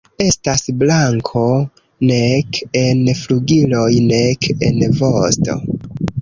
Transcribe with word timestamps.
Estas 0.23 0.61
blanko 0.83 1.43
nek 2.11 2.59
en 2.81 3.03
flugiloj 3.21 3.85
nek 4.15 4.49
en 4.71 4.83
vosto. 5.03 5.61